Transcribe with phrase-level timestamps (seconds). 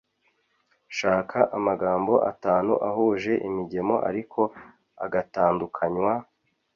[0.97, 4.41] shaka amagambo atanu ahuje imigemo ariko
[5.05, 6.13] agatandukanywa